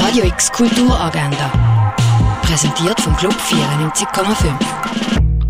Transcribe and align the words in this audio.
Radio 0.00 0.24
X 0.24 0.52
Kulturagenda. 0.52 1.50
Präsentiert 2.42 3.00
vom 3.00 3.16
Club 3.16 3.34
94,5. 3.34 4.46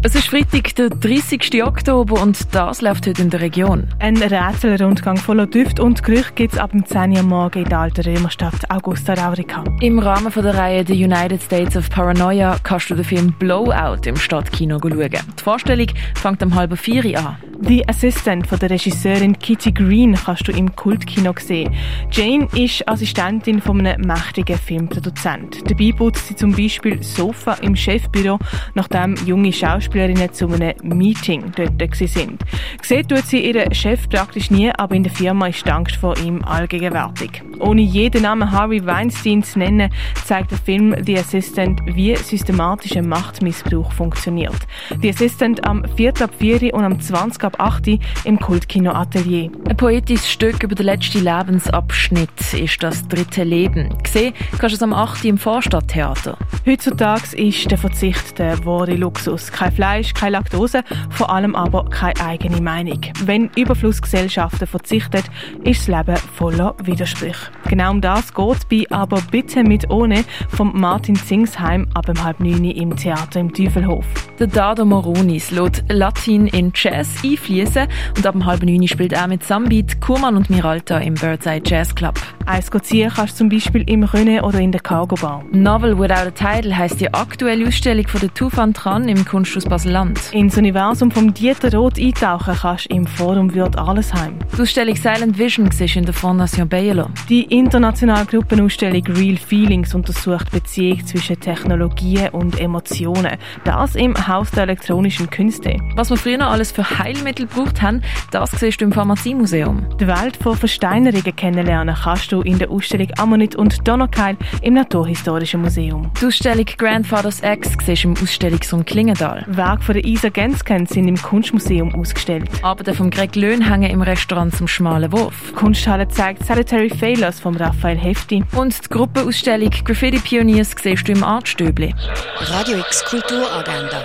Es 0.03 0.15
ist 0.15 0.29
Freitag, 0.29 0.75
der 0.77 0.89
30. 0.89 1.63
Oktober 1.63 2.23
und 2.23 2.55
das 2.55 2.81
läuft 2.81 3.07
heute 3.07 3.21
in 3.21 3.31
der 3.31 3.41
Region. 3.43 3.87
Ein 3.99 4.17
Rätselrundgang 4.17 5.19
voller 5.19 5.47
Düfte 5.47 5.83
und 5.83 6.03
Gerüche 6.03 6.33
gibt 6.35 6.55
es 6.55 6.59
ab 6.59 6.71
dem 6.71 6.87
10 6.87 7.17
Uhr 7.17 7.23
morgen 7.25 7.65
in 7.65 7.69
der 7.69 7.79
alten 7.79 8.01
Römerstadt 8.01 8.71
Augusta 8.71 9.15
Raurica. 9.15 9.65
Im 9.81 9.99
Rahmen 9.99 10.33
von 10.33 10.43
der 10.43 10.57
Reihe 10.57 10.85
The 10.87 11.05
United 11.05 11.43
States 11.43 11.77
of 11.77 11.91
Paranoia 11.91 12.57
kannst 12.63 12.89
du 12.89 12.95
den 12.95 13.05
Film 13.05 13.35
Blowout 13.39 14.07
im 14.07 14.17
Stadtkino 14.17 14.79
schauen. 14.81 15.11
Die 15.11 15.43
Vorstellung 15.43 15.89
fängt 16.15 16.43
am 16.43 16.55
halben 16.55 16.77
vier 16.77 17.19
an. 17.19 17.37
Die 17.61 17.87
Assistent 17.89 18.47
von 18.47 18.59
der 18.61 18.71
Regisseurin 18.71 19.37
Kitty 19.37 19.73
Green 19.73 20.15
kannst 20.15 20.47
du 20.47 20.53
im 20.53 20.75
Kultkino 20.77 21.35
sehen. 21.39 21.75
Jane 22.13 22.47
ist 22.55 22.89
Assistentin 22.89 23.61
von 23.61 23.85
einem 23.85 24.07
mächtigen 24.07 24.57
Filmproduzent. 24.57 25.69
Dabei 25.69 25.91
putzt 25.91 26.29
sie 26.29 26.37
zum 26.37 26.53
Beispiel 26.53 27.03
Sofa 27.03 27.55
im 27.55 27.75
Chefbüro, 27.75 28.39
nachdem 28.75 29.17
junge 29.27 29.53
Schauspielerinnen 29.53 30.33
zu 30.33 30.47
einem 30.47 30.75
Meeting 30.83 31.51
dort 31.57 31.97
sind. 31.97 32.45
Gesehen 32.81 33.09
tut 33.09 33.27
sie 33.27 33.45
ihren 33.51 33.75
Chef 33.75 34.09
praktisch 34.09 34.53
nie, 34.53 34.71
aber 34.71 34.95
in 34.95 35.03
der 35.03 35.13
Firma 35.13 35.49
ist 35.49 35.69
Angst 35.69 35.97
vor 35.97 36.17
ihm 36.19 36.45
allgegenwärtig. 36.45 37.43
Ohne 37.59 37.83
jeden 37.83 38.23
Namen 38.23 38.53
Harvey 38.53 38.87
Weinstein 38.87 39.43
zu 39.43 39.59
nennen, 39.59 39.93
zeigt 40.25 40.53
der 40.53 40.59
Film 40.59 40.95
The 41.05 41.19
Assistant, 41.19 41.81
wie 41.87 42.15
systematischer 42.15 43.03
Machtmissbrauch 43.03 43.91
funktioniert. 43.93 44.59
The 45.03 45.11
Assistant 45.11 45.65
am 45.65 45.85
4. 45.97 46.23
ab 46.23 46.31
4 46.39 46.73
und 46.73 46.85
am 46.85 47.01
20 47.01 47.48
ab 47.49 47.61
8 47.61 47.99
im 48.25 48.39
Kultkino 48.39 48.93
Atelier. 48.93 49.51
Ein 49.69 49.77
poetisches 49.77 50.31
Stück 50.31 50.63
über 50.63 50.75
den 50.75 50.87
letzten 50.87 51.25
Lebensabschnitt 51.25 52.53
ist 52.53 52.83
das 52.83 53.09
dritte 53.09 53.43
Leben. 53.43 53.89
Gesehen 54.03 54.35
kannst 54.59 54.75
du 54.75 54.77
es 54.77 54.83
am 54.83 54.93
8 54.93 55.25
im 55.25 55.39
Vorstadttheater. 55.39 56.37
Heutzutage 56.67 57.37
ist 57.37 57.71
der 57.71 57.79
Verzicht 57.79 58.39
der 58.39 58.65
wahre 58.67 58.95
Luxus. 58.95 59.51
Kein 59.51 59.73
Fleisch, 59.73 60.13
keine 60.13 60.33
Laktose, 60.33 60.83
vor 61.11 61.31
allem 61.31 61.55
aber 61.55 61.87
keine 61.87 62.21
eigene 62.21 62.61
Meinung. 62.61 63.01
Wenn 63.25 63.51
Überflussgesellschaften 63.57 64.67
verzichten, 64.67 65.23
ist 65.65 65.89
das 65.89 66.07
Leben 66.07 66.17
voller 66.35 66.75
Widersprüche. 66.83 67.51
Genau 67.69 67.93
um 67.93 68.01
das 68.03 68.35
geht 68.35 68.69
bei 68.69 68.85
«Aber 68.91 69.23
bitte 69.31 69.63
mit 69.65 69.91
ohne» 69.91 70.25
von 70.49 70.79
Martin 70.79 71.17
Zingsheim 71.17 71.89
ab 71.95 72.09
um 72.09 72.23
halb 72.23 72.41
neun 72.41 72.65
im 72.65 72.95
Theater 72.97 73.41
im 73.41 73.53
Teufelhof. 73.53 74.05
Der 74.39 74.47
Dado 74.47 74.85
Moronis 74.85 75.51
lässt 75.51 75.85
Latin 75.89 76.47
in 76.47 76.73
Jazz 76.75 77.09
einfließen 77.39 77.89
und 78.17 78.27
ab 78.27 78.35
halb 78.45 78.63
neun 78.63 78.87
spielt 78.89 79.13
er 79.13 79.29
mit 79.29 79.45
Sambeat, 79.45 80.01
Kurman 80.01 80.37
und 80.37 80.51
Miralta 80.51 80.99
im 80.99 81.15
Birdseye 81.15 81.63
Jazz 81.65 81.95
Club. 81.95 82.19
Eins 82.49 82.71
ziehen 82.83 83.13
kannst 83.15 83.35
du 83.35 83.39
zum 83.39 83.51
Beispiel 83.51 83.83
im 83.91 84.05
Rönne 84.05 84.43
oder 84.43 84.59
in 84.59 84.73
der 84.73 84.81
Cargo 84.81 85.17
Bar. 85.17 85.45
Novel 85.53 85.99
Without 85.99 86.29
a 86.29 86.31
Title 86.31 86.79
heisst 86.79 86.99
die 86.99 87.13
aktuelle 87.13 87.69
Ausstellung 87.69 88.09
von 88.09 88.21
der 88.23 88.33
Tufan 88.33 88.73
Tran 88.73 89.07
im 89.07 89.23
Kunsthaus 89.27 89.67
Basel-Land. 89.67 90.33
Ins 90.33 90.57
Universum 90.57 91.11
vom 91.11 91.35
Dieter 91.35 91.71
Roth 91.75 91.99
eintauchen 91.99 92.55
kannst 92.59 92.91
du 92.91 92.95
im 92.95 93.07
Forum 93.07 93.53
Wirt 93.53 93.77
Allesheim. 93.77 94.39
Die 94.57 94.63
Ausstellung 94.63 94.97
Silent 94.97 95.39
Vision 95.39 95.67
war 95.67 95.97
in 95.97 96.05
der 96.07 96.15
Fondation 96.15 96.69
Bielo. 96.71 97.11
Die 97.29 97.43
internationale 97.43 98.25
Gruppenausstellung 98.25 99.03
Real 99.09 99.37
Feelings 99.37 99.95
untersucht 99.95 100.47
die 100.47 100.61
Beziehung 100.61 101.05
zwischen 101.05 101.39
Technologien 101.39 102.31
und 102.31 102.59
Emotionen. 102.59 103.37
Das 103.65 103.95
im 103.95 104.15
Haus 104.27 104.53
der 104.53 104.63
elektronischen 104.63 105.29
Künste. 105.29 105.77
Was 105.97 106.09
wir 106.09 106.17
früher 106.17 106.49
alles 106.49 106.73
für 106.73 106.99
Heilmittel 106.99 107.47
gebraucht 107.47 107.83
haben, 107.83 108.01
das 108.31 108.53
siehst 108.53 108.81
du 108.81 108.87
im 108.87 108.93
Pharmaziemuseum. 108.93 109.85
Die 110.01 110.07
Welt 110.07 110.39
von 110.39 110.57
Versteinerungen 110.57 111.37
kennenlernen 111.37 111.95
kannst 111.95 112.33
du 112.33 112.38
in 112.43 112.59
der 112.59 112.71
Ausstellung 112.71 113.09
Ammonit 113.19 113.57
und 113.57 113.87
Donnerkeil 113.87 114.37
im 114.63 114.75
Naturhistorischen 114.75 115.61
Museum. 115.61 116.11
Die 116.21 116.27
Ausstellung 116.27 116.67
Grandfather's 116.77 117.43
X 117.43 117.71
siehst 117.85 118.05
du 118.05 118.09
im 118.09 118.15
Ausstellungsraum 118.23 118.85
Klingendal. 118.85 119.45
Werke 119.49 119.83
von 119.83 119.95
der 119.95 120.05
Isa 120.05 120.29
Gensken 120.29 120.87
sind 120.87 121.09
im 121.09 121.17
Kunstmuseum 121.17 121.95
ausgestellt. 121.95 122.49
Arbeiten 122.63 122.95
von 122.95 123.11
Greg 123.11 123.37
Löhn 123.37 123.69
hängen 123.69 123.91
im 123.91 124.03
Restaurant 124.03 124.55
zum 124.55 124.69
Schmalen 124.69 125.13
Wurf. 125.13 125.35
Die 125.51 125.55
Kunsthalle 125.55 126.09
zeigt 126.09 126.45
Salutary 126.45 126.91
Failures 126.91 127.41
von 127.41 127.57
Raphael 127.57 127.99
Hefti. 127.99 128.45
Und 128.55 128.85
die 128.85 128.89
Gruppenausstellung 128.89 129.71
Graffiti 129.85 130.19
Pioneers 130.19 130.75
siehst 130.81 131.09
du 131.09 131.13
im 131.13 131.25
Artstübli. 131.25 131.95
Radio 132.41 132.79
X 132.79 133.05
Kulturagenda. 133.05 134.03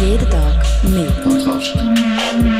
Jeden 0.00 0.30
Tag 0.30 0.64
mehr. 0.84 2.59